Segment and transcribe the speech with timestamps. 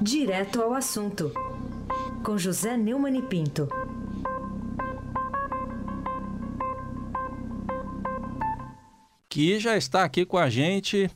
[0.00, 1.32] Direto ao assunto,
[2.22, 3.68] com José Neumann e Pinto.
[9.28, 11.10] Que já está aqui com a gente.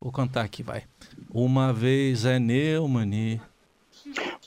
[0.00, 0.84] Vou cantar aqui, vai.
[1.30, 3.40] Uma vez é Neumann.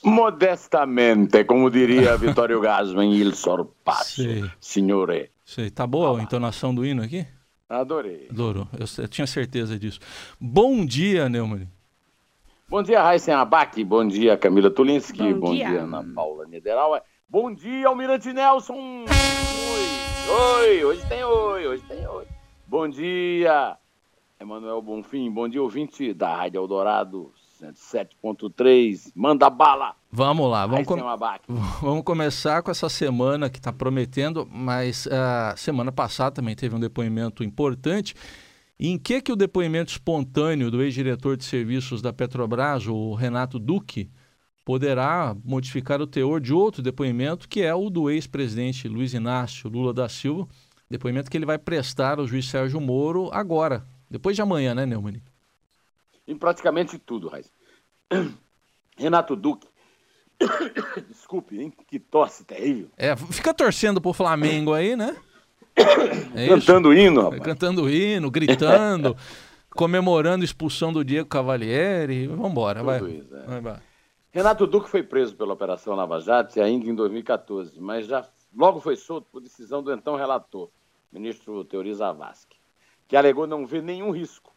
[0.02, 4.50] Modestamente, como diria Vittorio Gasman, il sorpasso, Sei.
[4.60, 5.30] signore.
[5.44, 7.26] Sei, tá boa a entonação do hino aqui?
[7.68, 8.28] Adorei.
[8.30, 10.00] Adoro, eu, eu tinha certeza disso.
[10.40, 11.66] Bom dia, Neumann.
[12.70, 13.82] Bom dia, Raíssen Abac.
[13.84, 15.34] Bom dia, Camila Tulinski.
[15.34, 15.68] Bom Bom, dia.
[15.70, 15.82] dia.
[15.82, 17.02] Ana Paula Niederauer.
[17.28, 19.04] Bom dia, Almirante Nelson.
[19.08, 22.24] Oi, oi, hoje tem oi, hoje tem oi.
[22.68, 23.76] Bom dia,
[24.38, 25.28] Emanuel Bonfim.
[25.32, 29.10] Bom dia, ouvinte da Rádio Eldorado 107.3.
[29.16, 29.96] Manda bala.
[30.12, 30.96] Vamos lá, vamos, com-
[31.82, 36.80] vamos começar com essa semana que está prometendo, mas a semana passada também teve um
[36.80, 38.14] depoimento importante.
[38.82, 44.10] Em que que o depoimento espontâneo do ex-diretor de serviços da Petrobras, o Renato Duque,
[44.64, 49.92] poderá modificar o teor de outro depoimento, que é o do ex-presidente Luiz Inácio Lula
[49.92, 50.48] da Silva,
[50.88, 55.20] depoimento que ele vai prestar ao juiz Sérgio Moro agora, depois de amanhã, né, Neumann?
[56.26, 57.50] Em praticamente tudo, Raíssa.
[58.96, 59.68] Renato Duque.
[61.06, 61.70] Desculpe, hein?
[61.86, 62.88] Que tosse terrível.
[62.96, 65.14] É, fica torcendo pro Flamengo aí, né?
[66.34, 66.48] É?
[66.48, 67.42] Cantando hino, rapaz.
[67.42, 69.16] Cantando hino, gritando,
[69.74, 72.26] comemorando a expulsão do Diego Cavalieri.
[72.26, 72.98] Vambora, vai.
[72.98, 73.46] Tudo isso, é.
[73.46, 73.80] Vai, vai.
[74.32, 78.24] Renato Duque foi preso pela Operação Lava Jato ainda em 2014, mas já
[78.56, 80.70] logo foi solto por decisão do então relator,
[81.12, 82.56] ministro Teori Zavascki,
[83.08, 84.54] que alegou não ver nenhum risco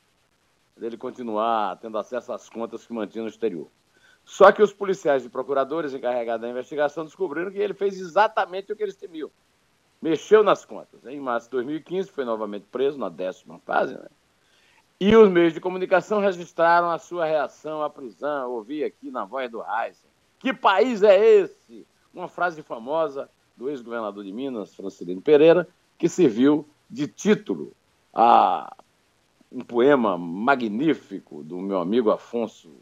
[0.78, 3.68] dele continuar tendo acesso às contas que mantinha no exterior.
[4.24, 8.76] Só que os policiais e procuradores encarregados da investigação descobriram que ele fez exatamente o
[8.76, 9.30] que eles temiam.
[10.04, 11.06] Mexeu nas contas.
[11.06, 14.10] Em março de 2015, foi novamente preso na décima fase, né?
[15.00, 18.44] E os meios de comunicação registraram a sua reação à prisão.
[18.44, 20.04] Eu ouvi aqui na voz do Heisen.
[20.40, 21.88] Que país é esse?
[22.14, 25.66] Uma frase famosa do ex-governador de Minas, Francisco Pereira,
[25.98, 27.72] que serviu de título
[28.14, 28.76] a
[29.50, 32.76] um poema magnífico do meu amigo Afonso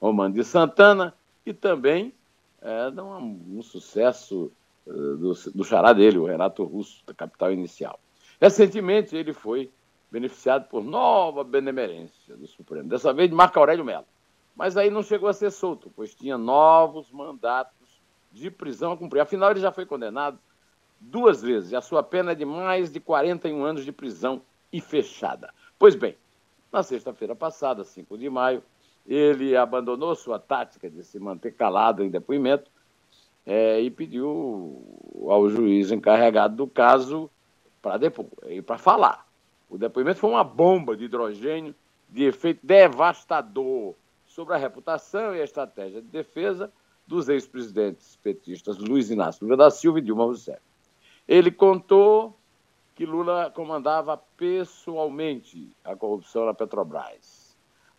[0.00, 1.12] Romano de Santana
[1.44, 2.14] e também
[2.62, 4.52] é, um, um sucesso
[4.88, 7.98] do, do xará dele, o Renato Russo, da Capital Inicial.
[8.40, 9.70] Recentemente ele foi
[10.10, 14.06] beneficiado por nova benemerência do Supremo, dessa vez de Marco Aurélio Mello.
[14.56, 17.76] Mas aí não chegou a ser solto, pois tinha novos mandatos
[18.32, 19.20] de prisão a cumprir.
[19.20, 20.38] Afinal, ele já foi condenado
[21.00, 24.80] duas vezes e a sua pena é de mais de 41 anos de prisão e
[24.80, 25.52] fechada.
[25.78, 26.16] Pois bem,
[26.72, 28.62] na sexta-feira passada, 5 de maio,
[29.06, 32.70] ele abandonou sua tática de se manter calado em depoimento
[33.48, 34.84] eh, e pediu
[35.26, 37.30] ao juiz encarregado do caso
[37.80, 37.98] para
[38.66, 39.26] para falar.
[39.70, 41.74] O depoimento foi uma bomba de hidrogênio
[42.10, 43.94] de efeito devastador
[44.26, 46.70] sobre a reputação e a estratégia de defesa
[47.06, 50.60] dos ex-presidentes petistas Luiz Inácio Lula da Silva e Dilma Rousseff.
[51.26, 52.38] Ele contou
[52.94, 57.56] que Lula comandava pessoalmente a corrupção na Petrobras,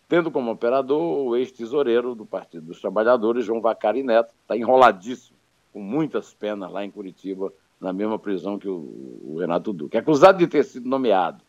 [0.08, 5.39] tendo como operador o ex-tesoureiro do Partido dos Trabalhadores, João Vacari Neto, está enroladíssimo,
[5.72, 9.96] com muitas penas lá em Curitiba, na mesma prisão que o, o Renato Duque.
[9.96, 11.42] Acusado de ter sido nomeado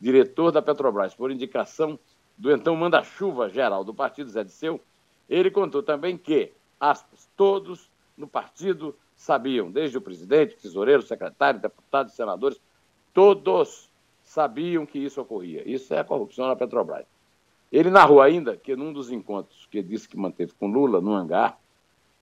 [0.00, 1.98] diretor da Petrobras por indicação
[2.36, 4.80] do então manda-chuva geral do partido, Zé Disseu,
[5.28, 12.14] ele contou também que, aspas, todos no partido sabiam, desde o presidente, tesoureiro, secretário, deputados,
[12.14, 12.60] senadores,
[13.14, 13.90] todos
[14.22, 15.62] sabiam que isso ocorria.
[15.66, 17.06] Isso é a corrupção na Petrobras.
[17.72, 21.58] Ele narrou ainda que num dos encontros que disse que manteve com Lula no hangar,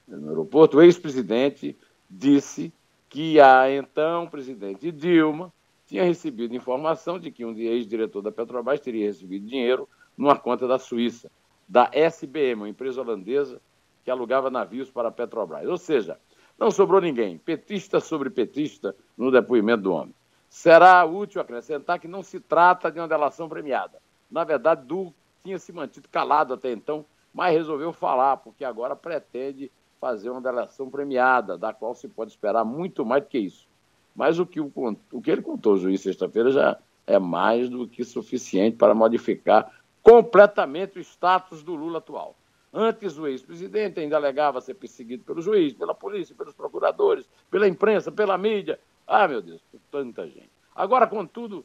[0.07, 1.77] no aeroporto, o ex-presidente
[2.09, 2.73] disse
[3.09, 5.53] que a então presidente Dilma
[5.87, 10.79] tinha recebido informação de que um ex-diretor da Petrobras teria recebido dinheiro numa conta da
[10.79, 11.31] Suíça,
[11.69, 13.61] da SBM, uma empresa holandesa
[14.05, 15.67] que alugava navios para a Petrobras.
[15.67, 16.19] Ou seja,
[16.59, 20.15] não sobrou ninguém, petista sobre petista, no depoimento do homem.
[20.49, 24.01] Será útil acrescentar que não se trata de uma delação premiada.
[24.31, 29.71] Na verdade, Du tinha se mantido calado até então, mas resolveu falar, porque agora pretende
[30.05, 33.67] fazer uma delação premiada, da qual se pode esperar muito mais do que isso.
[34.15, 34.71] Mas o que, o,
[35.11, 39.73] o que ele contou ao juiz sexta-feira já é mais do que suficiente para modificar
[40.03, 42.37] completamente o status do Lula atual.
[42.71, 48.13] Antes, o ex-presidente ainda alegava ser perseguido pelo juiz, pela polícia, pelos procuradores, pela imprensa,
[48.13, 48.79] pela mídia.
[49.07, 50.51] Ah, meu Deus, por tanta gente.
[50.77, 51.65] Agora, contudo,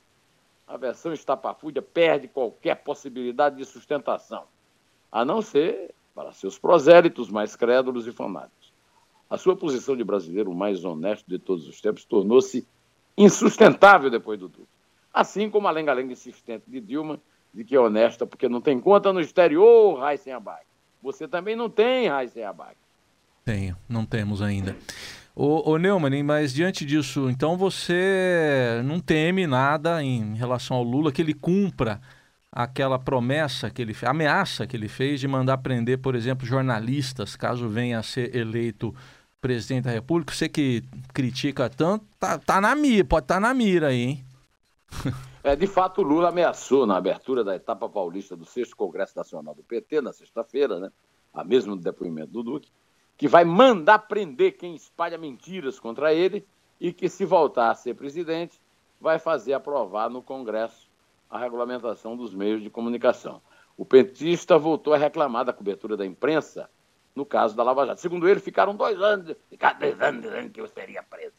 [0.65, 4.45] a versão estapafúrdia perde qualquer possibilidade de sustentação,
[5.11, 8.73] a não ser para seus prosélitos mais crédulos e fanáticos.
[9.29, 12.67] A sua posição de brasileiro mais honesto de todos os tempos tornou-se
[13.17, 14.67] insustentável depois do Duque.
[15.13, 17.21] Assim como a lenga-lenga insistente de Dilma,
[17.53, 20.65] de que é honesta porque não tem conta no exterior, Raíssen Abac.
[21.01, 22.75] Você também não tem, Raíssa Abac.
[23.45, 24.75] Tenho, não temos ainda.
[25.33, 31.13] Ô, ô Neumann, mas diante disso, então você não teme nada em relação ao Lula
[31.13, 32.01] que ele cumpra
[32.51, 37.69] aquela promessa que ele ameaça que ele fez de mandar prender, por exemplo, jornalistas, caso
[37.69, 38.93] venha a ser eleito
[39.39, 40.33] presidente da República.
[40.33, 44.25] Você que critica tanto, tá, tá na mira, pode estar tá na mira aí, hein?
[45.41, 49.55] É, de fato, o Lula ameaçou na abertura da etapa paulista do 6 Congresso Nacional
[49.55, 50.91] do PT, na sexta-feira, né?
[51.33, 52.69] A mesmo depoimento do Duque,
[53.17, 56.45] que vai mandar prender quem espalha mentiras contra ele
[56.77, 58.59] e que, se voltar a ser presidente,
[58.99, 60.88] vai fazer aprovar no Congresso
[61.29, 63.41] a regulamentação dos meios de comunicação.
[63.77, 66.69] O petista voltou a reclamar da cobertura da imprensa
[67.15, 68.01] no caso da Lava Jato.
[68.01, 71.33] Segundo ele, ficaram dois anos, ficaram dois anos dizendo que eu seria preso.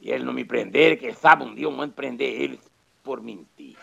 [0.00, 2.60] E ele não me prender, quem sabe um dia eu mando prender eles
[3.02, 3.76] por mentir.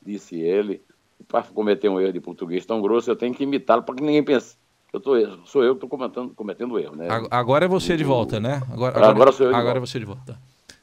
[0.00, 0.82] Disse ele.
[1.28, 4.24] Para cometer um erro de português tão grosso, eu tenho que imitá-lo para que ninguém
[4.24, 4.56] pense
[4.92, 5.12] eu tô,
[5.46, 6.96] sou eu que estou cometendo, cometendo erro.
[6.96, 7.06] Né?
[7.30, 8.60] Agora é você de volta, né?
[8.72, 9.54] Agora, agora, agora sou eu.
[9.54, 10.38] Agora é você de volta.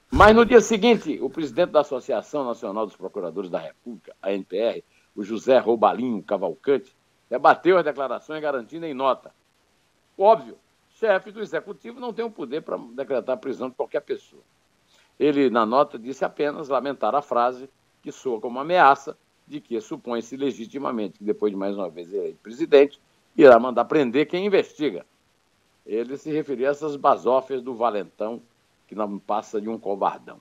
[0.10, 4.84] Mas no dia seguinte, o presidente da Associação Nacional dos Procuradores da República, a NPR,
[5.16, 6.96] o José Roubalinho Cavalcante,
[7.30, 9.34] debateu as declarações garantindo em nota.
[10.18, 10.58] Óbvio,
[10.92, 14.42] chefe do executivo não tem o poder para decretar a prisão de qualquer pessoa.
[15.20, 17.70] Ele, na nota, disse apenas lamentar a frase
[18.02, 22.40] que soa como ameaça de que supõe-se legitimamente que, depois de mais uma vez eleito
[22.42, 23.00] presidente,
[23.36, 25.06] irá mandar prender quem investiga.
[25.86, 28.42] Ele se referia a essas basófias do valentão,
[28.88, 30.40] que não passa de um covardão.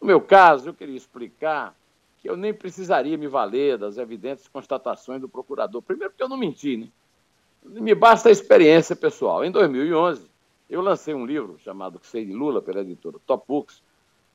[0.00, 1.74] No meu caso, eu queria explicar
[2.18, 5.82] que eu nem precisaria me valer das evidentes constatações do procurador.
[5.82, 6.88] Primeiro, porque eu não menti, né?
[7.64, 9.44] Me basta a experiência pessoal.
[9.44, 10.28] Em 2011,
[10.70, 13.82] eu lancei um livro chamado Que Sei de Lula, pela editora Top Books,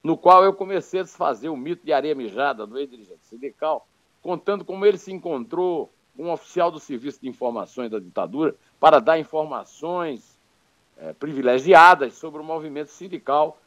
[0.04, 3.88] no qual eu comecei a desfazer o mito de areia mijada do ex-dirigente sindical,
[4.22, 9.18] contando como ele se encontrou um oficial do Serviço de Informações da ditadura para dar
[9.18, 10.33] informações
[10.98, 13.58] é, privilegiadas sobre o movimento sindical,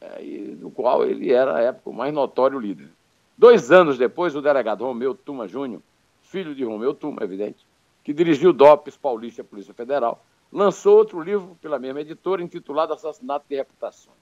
[0.00, 2.88] é, e, do qual ele era, à época, o mais notório líder.
[3.36, 5.80] Dois anos depois, o delegado Romeu Tuma Júnior,
[6.22, 7.66] filho de Romeu Tuma, evidente,
[8.02, 13.46] que dirigiu o DOPS Paulista Polícia Federal, lançou outro livro pela mesma editora intitulado Assassinato
[13.48, 14.16] de Reputações.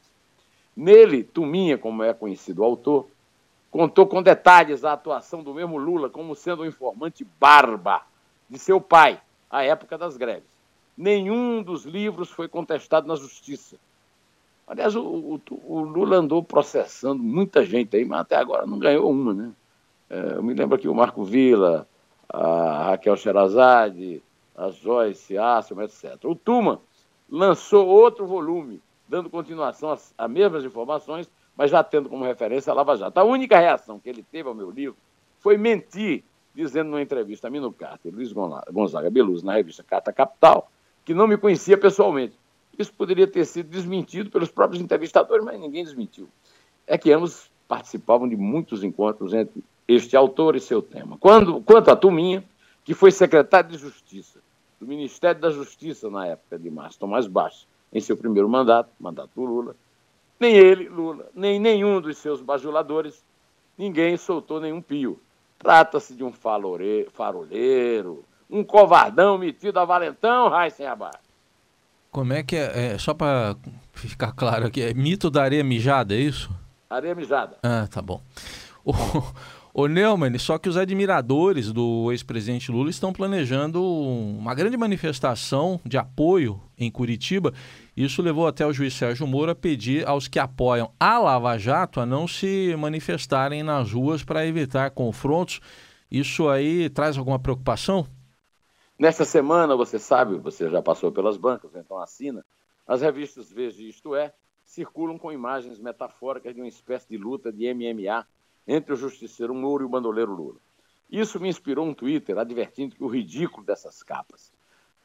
[0.77, 3.09] Nele, Tuminha, como é conhecido o autor,
[3.71, 8.03] contou com detalhes a atuação do mesmo Lula como sendo um informante barba
[8.49, 9.21] de seu pai,
[9.51, 10.50] à época das greves.
[11.01, 13.77] Nenhum dos livros foi contestado na justiça.
[14.67, 19.11] Aliás, o, o, o Lula andou processando muita gente aí, mas até agora não ganhou
[19.11, 19.51] uma, né?
[20.11, 21.89] É, eu me lembro aqui o Marco Vila,
[22.29, 24.23] a Raquel Sherazade,
[24.55, 26.23] a Joyce Assel, etc.
[26.25, 26.83] O Tuma
[27.31, 32.75] lançou outro volume, dando continuação às, às mesmas informações, mas já tendo como referência a
[32.75, 33.19] Lava Jato.
[33.19, 34.99] A única reação que ele teve ao meu livro
[35.39, 36.23] foi mentir,
[36.55, 38.35] dizendo numa entrevista a mim no Carter, Luiz
[38.71, 40.71] Gonzaga Beluso, na revista Carta Capital,
[41.05, 42.35] que não me conhecia pessoalmente.
[42.79, 46.29] Isso poderia ter sido desmentido pelos próprios entrevistadores, mas ninguém desmentiu.
[46.87, 51.17] É que ambos participavam de muitos encontros entre este autor e seu tema.
[51.19, 52.45] Quando, quanto a Tuminha,
[52.85, 54.41] que foi secretário de Justiça
[54.81, 59.31] do Ministério da Justiça na época de Márcio Tomás Baixo, em seu primeiro mandato, mandato
[59.37, 59.77] do Lula,
[60.39, 63.23] nem ele, Lula, nem nenhum dos seus bajuladores,
[63.77, 65.21] ninguém soltou nenhum pio.
[65.59, 71.19] Trata-se de um faroleiro, um covardão metido a valentão, Raíssen Abar.
[72.11, 72.95] Como é que é?
[72.95, 73.57] é só para
[73.93, 76.51] ficar claro aqui, é mito da areia mijada, é isso?
[76.89, 77.57] Areia mijada.
[77.63, 78.21] Ah, tá bom.
[78.85, 78.93] O,
[79.73, 85.97] Ô Neumann, só que os admiradores do ex-presidente Lula estão planejando uma grande manifestação de
[85.97, 87.55] apoio em Curitiba.
[87.97, 92.01] Isso levou até o juiz Sérgio Moro a pedir aos que apoiam a Lava Jato
[92.01, 95.61] a não se manifestarem nas ruas para evitar confrontos.
[96.11, 98.09] Isso aí traz alguma preocupação?
[99.01, 102.45] Nesta semana, você sabe, você já passou pelas bancas, então assina,
[102.87, 104.31] as revistas Veja Isto É
[104.63, 108.27] circulam com imagens metafóricas de uma espécie de luta de MMA
[108.69, 110.59] entre o justiceiro Moro e o bandoleiro Lula.
[111.11, 114.53] Isso me inspirou um Twitter advertindo que o ridículo dessas capas,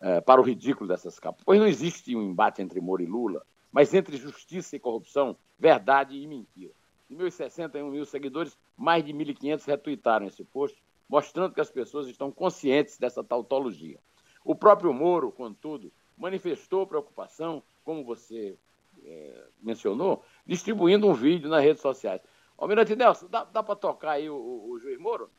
[0.02, 3.46] é, para o ridículo dessas capas, pois não existe um embate entre Moro e Lula,
[3.72, 6.74] mas entre justiça e corrupção, verdade e mentira.
[7.10, 12.08] De meus 61 mil seguidores, mais de 1.500 retuitaram esse post, mostrando que as pessoas
[12.08, 14.00] estão conscientes dessa tautologia.
[14.44, 18.58] O próprio Moro, contudo, manifestou preocupação, como você
[19.04, 22.22] é, mencionou, distribuindo um vídeo nas redes sociais.
[22.58, 25.30] Almirante Nelson, dá, dá para tocar aí o, o, o, juiz Moro?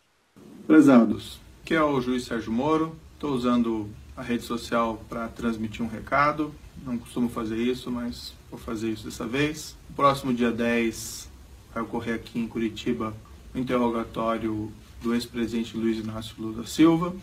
[0.66, 2.96] Prezados, aqui é o juiz Sérgio Moro.
[3.14, 6.54] Estou usando a rede social para transmitir um recado.
[6.84, 9.76] Não costumo fazer isso, mas vou fazer isso dessa vez.
[9.88, 11.30] No próximo dia 10
[11.72, 13.14] vai ocorrer aqui em Curitiba
[13.54, 14.70] o interrogatório
[15.02, 17.14] do ex-presidente Luiz Inácio Lula da Silva.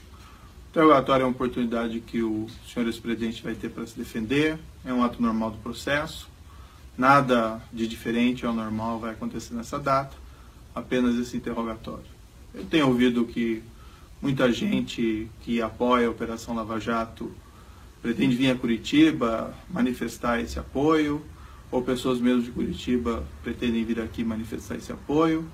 [0.69, 5.03] interrogatório é uma oportunidade que o senhor ex-presidente vai ter para se defender, é um
[5.03, 6.27] ato normal do processo,
[6.97, 10.15] nada de diferente ao normal vai acontecer nessa data,
[10.73, 12.05] apenas esse interrogatório.
[12.53, 13.63] Eu tenho ouvido que
[14.21, 17.31] muita gente que apoia a Operação Lava Jato
[18.01, 21.23] pretende vir a Curitiba manifestar esse apoio,
[21.71, 25.45] ou pessoas mesmo de Curitiba pretendem vir aqui manifestar esse apoio.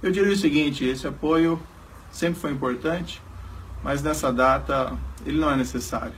[0.00, 1.60] Eu diria o seguinte: esse apoio
[2.12, 3.20] sempre foi importante,
[3.82, 6.14] mas nessa data ele não é necessário.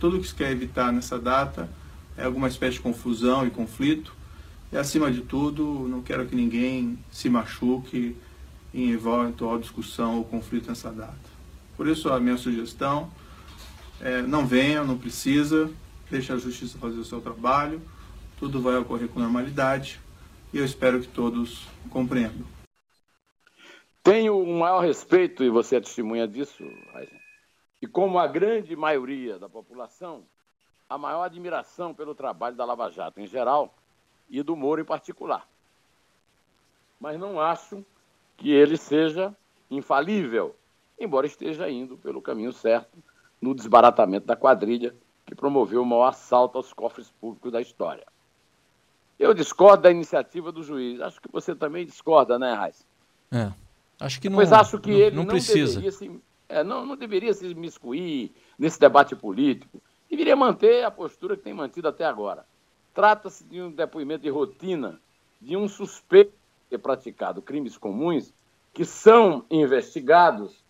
[0.00, 1.68] Tudo que se quer evitar nessa data
[2.16, 4.12] é alguma espécie de confusão e conflito,
[4.72, 8.16] e acima de tudo, não quero que ninguém se machuque
[8.74, 11.14] em eventual discussão ou conflito nessa data.
[11.76, 13.10] Por isso, a minha sugestão
[14.00, 15.70] é, não venha, não precisa,
[16.10, 17.80] deixe a justiça fazer o seu trabalho,
[18.38, 20.00] tudo vai ocorrer com normalidade
[20.52, 22.55] e eu espero que todos compreendam.
[24.06, 27.16] Tenho o maior respeito, e você é testemunha disso, Raíssa,
[27.82, 30.22] e como a grande maioria da população,
[30.88, 33.74] a maior admiração pelo trabalho da Lava Jato em geral
[34.30, 35.44] e do Moro em particular.
[37.00, 37.84] Mas não acho
[38.36, 39.36] que ele seja
[39.68, 40.54] infalível,
[40.96, 42.96] embora esteja indo pelo caminho certo
[43.42, 44.94] no desbaratamento da quadrilha
[45.26, 48.06] que promoveu o maior assalto aos cofres públicos da história.
[49.18, 51.00] Eu discordo da iniciativa do juiz.
[51.00, 52.86] Acho que você também discorda, né, Raiz?
[53.32, 53.65] É.
[53.98, 54.36] Acho que não.
[54.36, 55.80] Pois acho que não, ele não, não precisa.
[55.80, 59.80] deveria se, é, não, não deveria se miscuir nesse debate político.
[60.08, 62.46] Deveria manter a postura que tem mantido até agora.
[62.94, 65.00] Trata-se de um depoimento de rotina
[65.40, 68.32] de um suspeito de ter praticado crimes comuns
[68.72, 70.64] que são investigados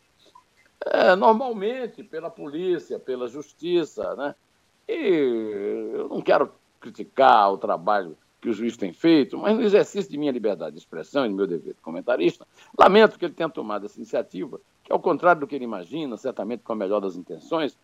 [0.84, 4.34] é, normalmente pela polícia, pela justiça, né?
[4.88, 10.10] E eu não quero criticar o trabalho que o juiz tem feito, mas no exercício
[10.10, 12.46] de minha liberdade de expressão e do meu dever de comentarista,
[12.78, 16.62] lamento que ele tenha tomado essa iniciativa, que ao contrário do que ele imagina, certamente
[16.62, 17.76] com a melhor das intenções,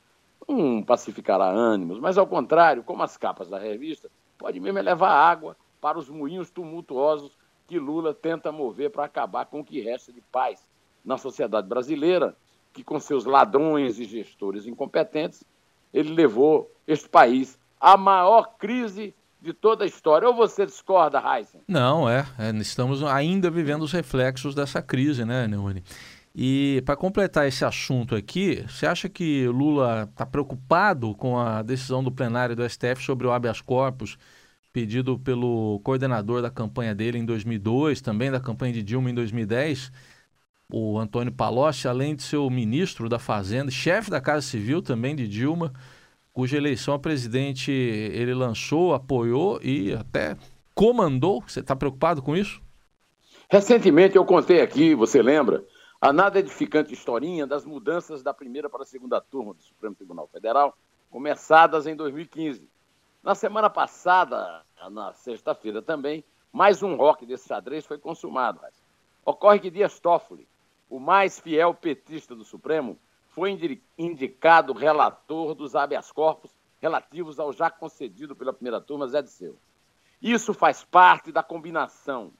[0.48, 5.56] não pacificará ânimos, mas ao contrário, como as capas da revista, pode mesmo levar água
[5.80, 10.20] para os moinhos tumultuosos que Lula tenta mover para acabar com o que resta de
[10.20, 10.60] paz
[11.04, 12.36] na sociedade brasileira,
[12.72, 15.44] que com seus ladrões e gestores incompetentes,
[15.92, 20.28] ele levou este país à maior crise de toda a história.
[20.28, 21.60] Ou você discorda, Heisen?
[21.66, 25.82] Não, é, é, Estamos ainda vivendo os reflexos dessa crise, né, Neone?
[26.34, 32.02] E para completar esse assunto aqui, você acha que Lula está preocupado com a decisão
[32.02, 34.16] do plenário do STF sobre o habeas corpus
[34.72, 39.92] pedido pelo coordenador da campanha dele em 2002, também da campanha de Dilma em 2010,
[40.72, 45.14] o Antônio Palocci, além de ser o ministro da Fazenda, chefe da Casa Civil também
[45.14, 45.72] de Dilma,
[46.32, 50.36] cuja eleição a presidente ele lançou, apoiou e até
[50.74, 51.42] comandou.
[51.46, 52.60] Você está preocupado com isso?
[53.50, 55.64] Recentemente eu contei aqui, você lembra,
[56.00, 60.26] a nada edificante historinha das mudanças da primeira para a segunda turma do Supremo Tribunal
[60.26, 60.76] Federal,
[61.10, 62.68] começadas em 2015.
[63.22, 68.58] Na semana passada, na sexta-feira também, mais um rock desse xadrez foi consumado.
[69.24, 70.48] Ocorre que Dias Toffoli,
[70.88, 72.98] o mais fiel petista do Supremo,
[73.32, 73.58] foi
[73.98, 79.58] indicado relator dos habeas corpus relativos ao já concedido pela primeira turma Zé Disseu.
[80.20, 82.32] Isso faz parte da combinação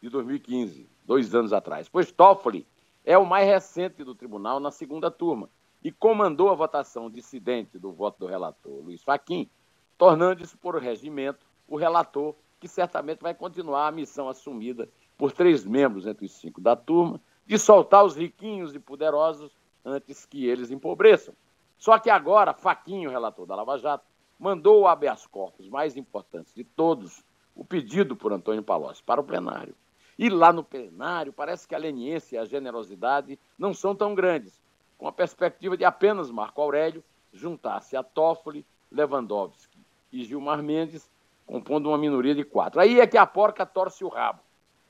[0.00, 2.66] de 2015, dois anos atrás, pois Toffoli
[3.04, 5.48] é o mais recente do tribunal na segunda turma
[5.82, 9.48] e comandou a votação dissidente do voto do relator Luiz Faquim,
[9.96, 16.06] tornando-se por regimento o relator que certamente vai continuar a missão assumida por três membros
[16.06, 19.57] entre os cinco da turma de soltar os riquinhos e poderosos
[19.88, 21.34] antes que eles empobreçam.
[21.78, 24.04] Só que agora, Faquinho, relator da Lava Jato,
[24.38, 29.24] mandou o habeas corpus mais importante de todos, o pedido por Antônio Palocci, para o
[29.24, 29.74] plenário.
[30.18, 34.60] E lá no plenário, parece que a leniência e a generosidade não são tão grandes,
[34.96, 37.02] com a perspectiva de apenas Marco Aurélio
[37.32, 39.78] juntar-se a Toffoli, Lewandowski
[40.12, 41.08] e Gilmar Mendes,
[41.46, 42.80] compondo uma minoria de quatro.
[42.80, 44.40] Aí é que a porca torce o rabo.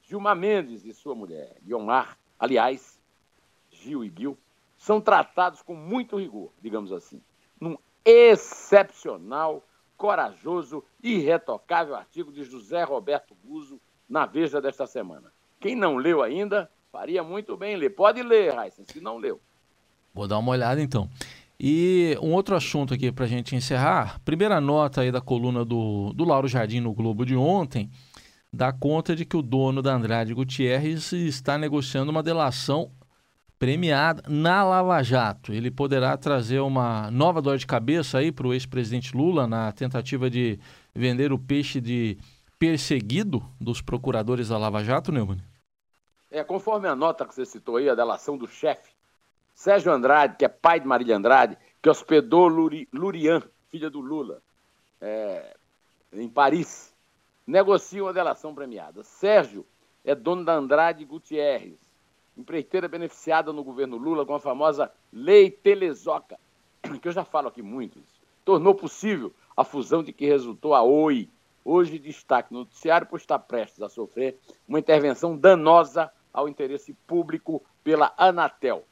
[0.02, 2.98] Gilmar Mendes e sua mulher, Guiomar, aliás,
[3.70, 4.38] Gil e Gil,
[4.78, 7.20] são tratados com muito rigor, digamos assim,
[7.60, 9.62] num excepcional,
[9.96, 15.32] corajoso irretocável artigo de José Roberto Guzzo na Veja desta semana.
[15.60, 17.90] Quem não leu ainda, faria muito bem ler.
[17.90, 19.40] Pode ler, Raíssa, se não leu.
[20.14, 21.10] Vou dar uma olhada então.
[21.58, 24.20] E um outro assunto aqui para a gente encerrar.
[24.24, 27.90] Primeira nota aí da coluna do, do Lauro Jardim no Globo de ontem
[28.52, 32.90] dá conta de que o dono da Andrade Gutierrez está negociando uma delação
[33.58, 35.52] premiada na Lava Jato.
[35.52, 40.30] Ele poderá trazer uma nova dor de cabeça aí para o ex-presidente Lula na tentativa
[40.30, 40.58] de
[40.94, 42.18] vender o peixe de
[42.58, 45.38] perseguido dos procuradores da Lava Jato, Neumann?
[46.30, 48.92] É, conforme a nota que você citou aí, a delação do chefe,
[49.54, 54.40] Sérgio Andrade, que é pai de Marília Andrade, que hospedou Luri, Lurian, filha do Lula,
[55.00, 55.56] é,
[56.12, 56.94] em Paris,
[57.46, 59.02] negociam a delação premiada.
[59.02, 59.66] Sérgio
[60.04, 61.78] é dono da Andrade Gutierrez,
[62.38, 66.38] empreiteira beneficiada no governo Lula com a famosa Lei Telezoca,
[67.02, 68.00] que eu já falo aqui muito,
[68.44, 71.28] tornou possível a fusão de que resultou a Oi,
[71.64, 77.62] hoje destaque no noticiário por estar prestes a sofrer uma intervenção danosa ao interesse público
[77.82, 78.84] pela Anatel.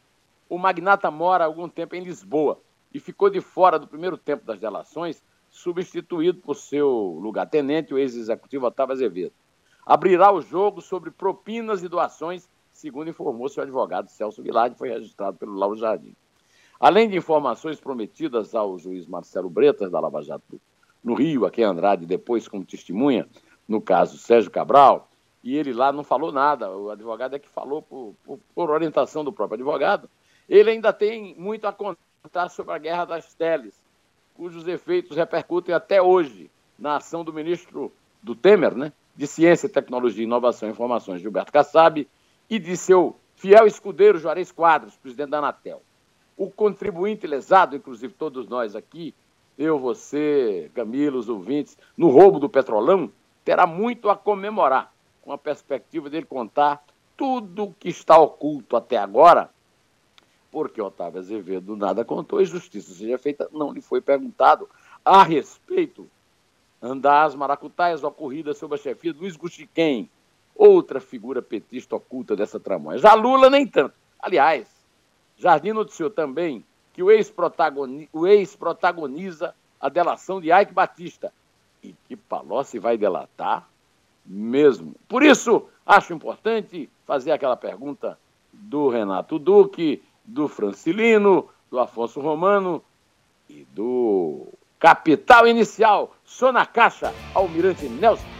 [0.49, 2.61] O magnata mora há algum tempo em Lisboa
[2.93, 6.88] e ficou de fora do primeiro tempo das delações, substituído por seu
[7.21, 9.33] lugar-tenente, o ex-executivo Otávio Azevedo.
[9.85, 15.38] Abrirá o jogo sobre propinas e doações, segundo informou seu advogado Celso Vilade, foi registrado
[15.38, 16.14] pelo Lauro Jardim.
[16.78, 20.61] Além de informações prometidas ao juiz Marcelo Bretas, da Lava Jato
[21.02, 23.26] no Rio, a quem Andrade depois como testemunha,
[23.66, 25.09] no caso Sérgio Cabral,
[25.42, 29.25] e ele lá não falou nada, o advogado é que falou por, por, por orientação
[29.25, 30.11] do próprio advogado,
[30.47, 33.75] ele ainda tem muito a contar sobre a guerra das teles,
[34.35, 37.90] cujos efeitos repercutem até hoje na ação do ministro
[38.23, 42.06] do Temer, né, de Ciência, Tecnologia, Inovação e Informações, Gilberto Kassab,
[42.49, 45.83] e de seu fiel escudeiro Juarez Quadros, presidente da Anatel.
[46.37, 49.15] O contribuinte lesado, inclusive todos nós aqui,
[49.59, 53.11] eu, você, Camilo, os ouvintes, no roubo do petrolão,
[53.45, 56.85] terá muito a comemorar, com a perspectiva dele contar
[57.17, 59.50] tudo o que está oculto até agora,
[60.50, 64.69] porque Otávio Azevedo nada contou e justiça seja feita, não lhe foi perguntado
[65.05, 66.09] a respeito.
[67.00, 70.11] Das maracutaias ocorridas sob a chefia de Luiz Guxiquem,
[70.57, 72.99] outra figura petista oculta dessa tramóia.
[72.99, 73.95] Já Lula nem tanto.
[74.19, 74.67] Aliás,
[75.39, 81.33] Jardim noticiou também que o ex-protagoniza a delação de Ike Batista
[81.83, 83.69] e que Palocci vai delatar
[84.25, 84.95] mesmo.
[85.07, 88.19] Por isso, acho importante fazer aquela pergunta
[88.53, 92.83] do Renato Duque, do Francilino, do Afonso Romano
[93.49, 94.49] e do
[94.79, 98.36] capital inicial, só na caixa, Almirante Nelson.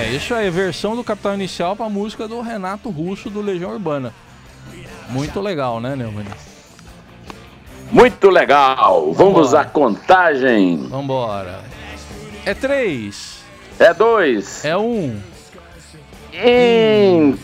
[0.00, 3.70] É, isso aí, versão do Capital Inicial para a música do Renato Russo do Legião
[3.72, 4.14] Urbana.
[5.10, 6.24] Muito legal, né, Neumann?
[7.92, 9.12] Muito legal.
[9.12, 10.88] Vamos à contagem.
[10.88, 11.60] Vambora.
[12.46, 13.40] É três.
[13.78, 14.64] É dois.
[14.64, 15.20] É um.
[16.32, 17.40] Inter.